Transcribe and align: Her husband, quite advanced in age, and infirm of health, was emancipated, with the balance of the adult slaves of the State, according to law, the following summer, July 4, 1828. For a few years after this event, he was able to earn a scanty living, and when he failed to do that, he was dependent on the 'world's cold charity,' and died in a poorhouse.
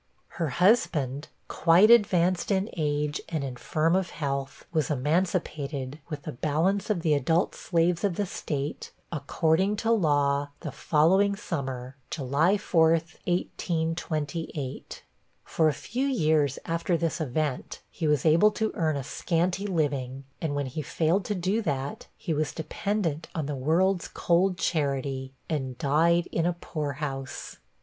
Her 0.29 0.47
husband, 0.47 1.27
quite 1.47 1.91
advanced 1.91 2.49
in 2.49 2.71
age, 2.75 3.21
and 3.29 3.43
infirm 3.43 3.95
of 3.95 4.09
health, 4.09 4.65
was 4.73 4.89
emancipated, 4.89 5.99
with 6.09 6.23
the 6.23 6.31
balance 6.31 6.89
of 6.89 7.01
the 7.03 7.13
adult 7.13 7.53
slaves 7.53 8.03
of 8.03 8.15
the 8.15 8.25
State, 8.25 8.91
according 9.11 9.75
to 9.75 9.91
law, 9.91 10.49
the 10.61 10.71
following 10.71 11.35
summer, 11.35 11.97
July 12.09 12.57
4, 12.57 12.89
1828. 12.93 15.03
For 15.43 15.69
a 15.69 15.73
few 15.73 16.07
years 16.07 16.57
after 16.65 16.97
this 16.97 17.21
event, 17.21 17.81
he 17.91 18.07
was 18.07 18.25
able 18.25 18.49
to 18.53 18.71
earn 18.73 18.97
a 18.97 19.03
scanty 19.03 19.67
living, 19.67 20.23
and 20.41 20.55
when 20.55 20.65
he 20.65 20.81
failed 20.81 21.25
to 21.25 21.35
do 21.35 21.61
that, 21.61 22.07
he 22.17 22.33
was 22.33 22.53
dependent 22.53 23.27
on 23.35 23.45
the 23.45 23.53
'world's 23.55 24.07
cold 24.07 24.57
charity,' 24.57 25.35
and 25.47 25.77
died 25.77 26.25
in 26.31 26.47
a 26.47 26.53
poorhouse. 26.53 27.57